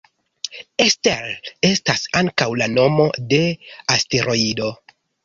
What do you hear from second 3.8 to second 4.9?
asteroido.